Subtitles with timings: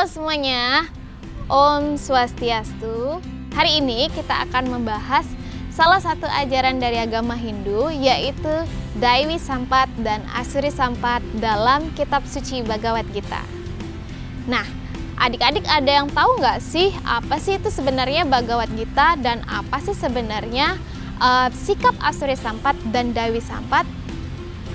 [0.00, 0.88] Halo semuanya,
[1.44, 3.20] Om Swastiastu.
[3.52, 5.28] Hari ini kita akan membahas
[5.68, 8.48] salah satu ajaran dari agama Hindu yaitu
[8.96, 13.44] Daiwi Sampat dan Asuri Sampat dalam kitab suci Bhagavad Gita.
[14.48, 14.64] Nah,
[15.20, 19.92] adik-adik ada yang tahu nggak sih apa sih itu sebenarnya Bhagavad Gita dan apa sih
[19.92, 20.80] sebenarnya
[21.20, 23.84] uh, sikap Asuri Sampat dan Daiwi Sampat?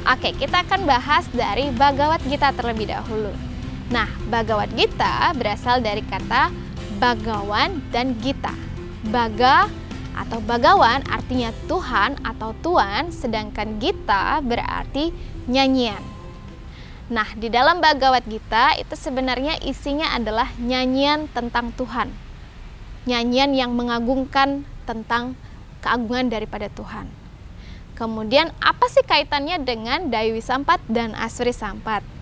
[0.05, 3.54] Oke, kita akan bahas dari Bhagavad Gita terlebih dahulu.
[3.85, 6.49] Nah, Bhagavad Gita berasal dari kata
[6.97, 8.53] Bagawan dan Gita.
[9.13, 9.69] Baga
[10.17, 15.13] atau Bagawan artinya Tuhan atau Tuan, sedangkan Gita berarti
[15.45, 16.01] nyanyian.
[17.13, 22.09] Nah, di dalam Bhagavad Gita itu sebenarnya isinya adalah nyanyian tentang Tuhan.
[23.05, 25.37] Nyanyian yang mengagungkan tentang
[25.85, 27.05] keagungan daripada Tuhan.
[27.93, 32.14] Kemudian apa sih kaitannya dengan Daiwi Sampat dan Asuri Sampat?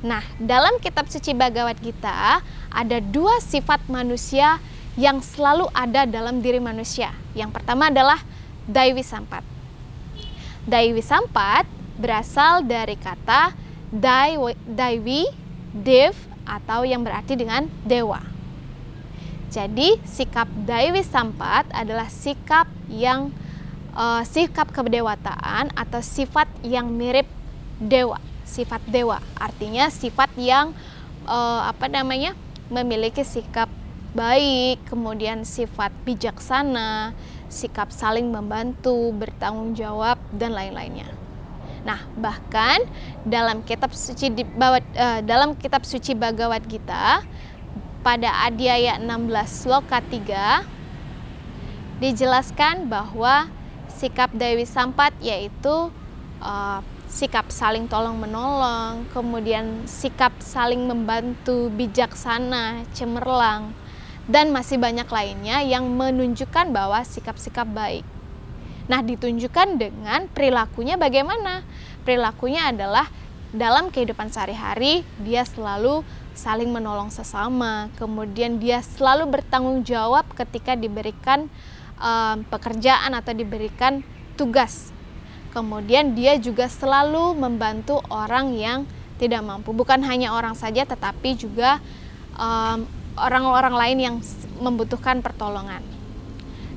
[0.00, 2.40] Nah, dalam kitab suci Bhagavad Gita
[2.72, 4.56] ada dua sifat manusia
[4.96, 7.12] yang selalu ada dalam diri manusia.
[7.36, 8.16] Yang pertama adalah
[8.64, 9.44] Daiwi Sampat.
[10.64, 11.68] Daiwi Sampat
[12.00, 13.52] berasal dari kata
[13.92, 15.28] Daiwi,
[15.76, 16.16] Dev
[16.48, 18.24] atau yang berarti dengan dewa.
[19.52, 23.28] Jadi, sikap Daiwi Sampat adalah sikap yang
[23.92, 27.28] uh, sikap kedewataan atau sifat yang mirip
[27.76, 30.74] dewa sifat dewa artinya sifat yang
[31.30, 32.34] uh, apa namanya
[32.66, 33.70] memiliki sikap
[34.10, 37.14] baik kemudian sifat bijaksana
[37.46, 41.06] sikap saling membantu bertanggung jawab dan lain-lainnya.
[41.82, 42.78] Nah bahkan
[43.26, 47.22] dalam kitab suci di, uh, dalam kitab suci Bhagavad Gita
[48.06, 50.80] pada Adhyaya 16 sloka 3
[52.00, 53.50] dijelaskan bahwa
[53.92, 55.92] sikap Dewi Sampat yaitu
[56.40, 63.74] uh, sikap saling tolong menolong, kemudian sikap saling membantu, bijaksana, cemerlang,
[64.30, 68.06] dan masih banyak lainnya yang menunjukkan bahwa sikap-sikap baik.
[68.86, 71.66] Nah, ditunjukkan dengan perilakunya bagaimana?
[72.06, 73.10] Perilakunya adalah
[73.50, 76.06] dalam kehidupan sehari-hari dia selalu
[76.38, 81.50] saling menolong sesama, kemudian dia selalu bertanggung jawab ketika diberikan
[81.98, 84.06] um, pekerjaan atau diberikan
[84.38, 84.94] tugas
[85.50, 88.86] Kemudian dia juga selalu membantu orang yang
[89.18, 91.82] tidak mampu, bukan hanya orang saja tetapi juga
[93.18, 94.16] orang-orang um, lain yang
[94.62, 95.84] membutuhkan pertolongan.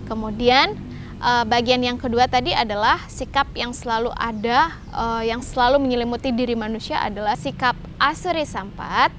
[0.09, 0.75] Kemudian
[1.23, 6.57] uh, bagian yang kedua tadi adalah sikap yang selalu ada, uh, yang selalu menyelimuti diri
[6.57, 9.13] manusia adalah sikap asuri sampat,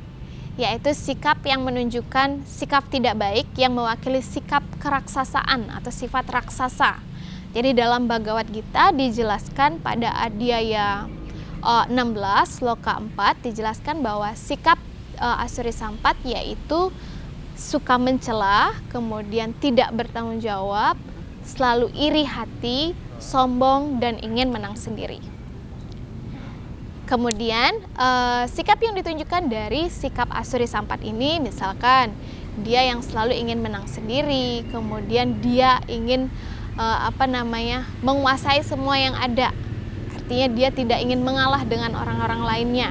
[0.61, 7.14] yaitu sikap yang menunjukkan sikap tidak baik yang mewakili sikap keraksasaan atau sifat raksasa
[7.55, 11.07] jadi dalam Bhagavad Gita dijelaskan pada Adhyaya
[11.63, 14.75] uh, 16 loka 4 dijelaskan bahwa sikap
[15.23, 16.91] uh, Asuri Sampat yaitu
[17.55, 20.99] suka mencela, kemudian tidak bertanggung jawab,
[21.47, 22.91] selalu iri hati,
[23.23, 25.23] sombong dan ingin menang sendiri.
[27.07, 32.11] Kemudian uh, sikap yang ditunjukkan dari sikap Asuri Sampat ini misalkan
[32.67, 36.35] dia yang selalu ingin menang sendiri, kemudian dia ingin
[36.79, 39.51] uh, apa namanya menguasai semua yang ada.
[40.15, 42.91] Artinya dia tidak ingin mengalah dengan orang-orang lainnya.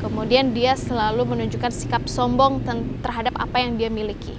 [0.00, 2.64] Kemudian dia selalu menunjukkan sikap sombong
[3.04, 4.32] terhadap apa yang dia miliki.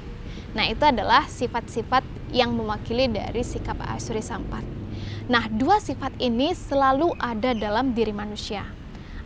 [0.57, 2.01] Nah itu adalah sifat-sifat
[2.33, 4.65] yang mewakili dari sikap Asuri Sampat.
[5.29, 8.65] Nah dua sifat ini selalu ada dalam diri manusia.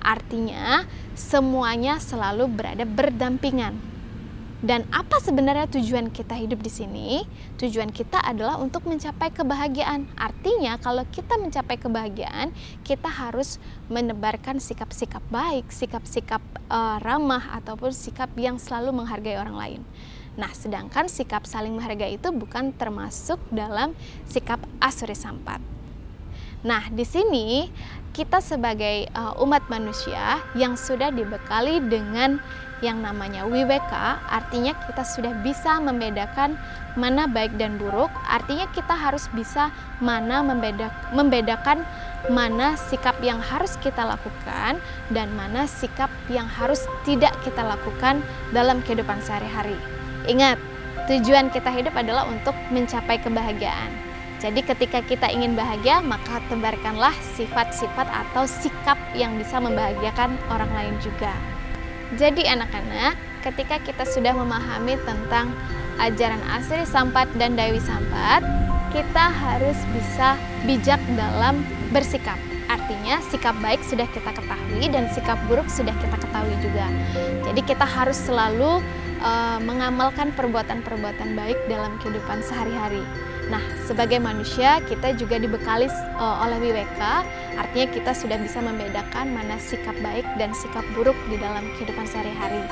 [0.03, 3.94] Artinya semuanya selalu berada berdampingan
[4.65, 7.21] dan apa sebenarnya tujuan kita hidup di sini?
[7.61, 10.09] Tujuan kita adalah untuk mencapai kebahagiaan.
[10.17, 12.49] Artinya, kalau kita mencapai kebahagiaan,
[12.81, 13.61] kita harus
[13.93, 16.41] menebarkan sikap-sikap baik, sikap-sikap
[16.73, 19.81] uh, ramah, ataupun sikap yang selalu menghargai orang lain.
[20.33, 23.93] Nah, sedangkan sikap saling menghargai itu bukan termasuk dalam
[24.25, 25.74] sikap asuri sampat.
[26.63, 27.67] Nah, di sini
[28.15, 32.39] kita sebagai uh, umat manusia yang sudah dibekali dengan
[32.83, 36.59] yang namanya wiweka artinya kita sudah bisa membedakan
[36.95, 38.11] mana baik dan buruk.
[38.27, 41.83] Artinya kita harus bisa mana membeda, membedakan
[42.31, 44.79] mana sikap yang harus kita lakukan
[45.11, 48.23] dan mana sikap yang harus tidak kita lakukan
[48.55, 49.75] dalam kehidupan sehari-hari.
[50.27, 50.59] Ingat
[51.11, 54.04] tujuan kita hidup adalah untuk mencapai kebahagiaan
[54.45, 60.95] jadi ketika kita ingin bahagia maka tebarkanlah sifat-sifat atau sikap yang bisa membahagiakan orang lain
[61.01, 61.33] juga
[62.13, 65.49] jadi anak-anak, ketika kita sudah memahami tentang
[65.97, 68.45] ajaran asli Sampat dan Dewi Sampat,
[68.93, 70.37] kita harus bisa
[70.69, 72.37] bijak dalam bersikap.
[72.69, 76.85] Artinya sikap baik sudah kita ketahui dan sikap buruk sudah kita ketahui juga.
[77.49, 78.85] Jadi kita harus selalu
[79.25, 83.01] uh, mengamalkan perbuatan-perbuatan baik dalam kehidupan sehari-hari.
[83.49, 85.85] Nah, sebagai manusia kita juga dibekali
[86.17, 87.01] uh, oleh WWK,
[87.61, 92.65] artinya kita sudah bisa membedakan mana sikap baik dan sikap buruk di dalam kehidupan sehari-hari.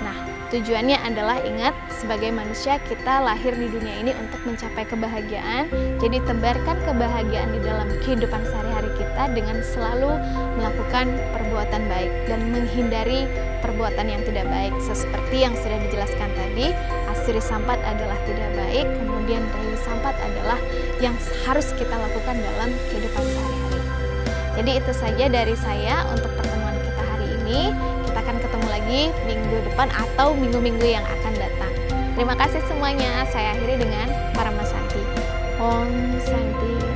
[0.00, 0.16] Nah,
[0.48, 5.68] tujuannya adalah ingat sebagai manusia kita lahir di dunia ini untuk mencapai kebahagiaan.
[6.00, 10.16] Jadi tebarkan kebahagiaan di dalam kehidupan sehari-hari kita dengan selalu
[10.56, 13.28] melakukan perbuatan baik dan menghindari
[13.60, 14.72] perbuatan yang tidak baik.
[14.80, 16.72] Seperti yang sudah dijelaskan tadi,
[17.14, 20.58] asiri sampat adalah tidak baik, kemudian dayu sampat adalah
[21.02, 21.14] yang
[21.46, 23.80] harus kita lakukan dalam kehidupan sehari-hari.
[24.60, 27.60] Jadi itu saja dari saya untuk pertemuan kita hari ini
[28.10, 31.72] kita akan ketemu lagi minggu depan atau minggu-minggu yang akan datang.
[32.18, 33.24] Terima kasih semuanya.
[33.30, 35.00] Saya akhiri dengan para Santi.
[35.56, 36.89] Om Santi.